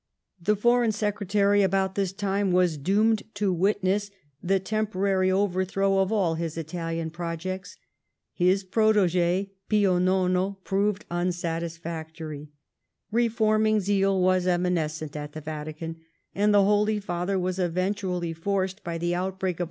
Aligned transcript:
4 0.43 0.55
The 0.55 0.59
Foreign 0.59 0.91
Secretary 0.91 1.61
about 1.61 1.93
this 1.93 2.11
period 2.11 2.51
was 2.53 2.75
doomed 2.79 3.21
to 3.35 3.53
witness 3.53 4.09
the 4.41 4.59
temporary 4.59 5.31
overthrow 5.31 5.99
of 5.99 6.11
all 6.11 6.33
his 6.33 6.57
Italian 6.57 7.11
projects. 7.11 7.77
"B 8.39 8.45
i^ 8.51 8.71
prot&gi, 8.71 9.53
Pio 9.69 9.99
Nono, 9.99 10.57
proved 10.63 11.05
unsatisfactory; 11.11 12.49
reforming 13.11 13.79
zeal 13.79 14.19
was 14.19 14.47
evanescent 14.47 15.15
at 15.15 15.33
the 15.33 15.41
Vatican, 15.41 15.97
and 16.33 16.51
the 16.51 16.63
Holy 16.63 16.99
Father 16.99 17.37
was 17.37 17.59
eventually 17.59 18.33
forced 18.33 18.83
by 18.83 18.97
the 18.97 19.13
outbreak 19.13 19.59
of. 19.59 19.59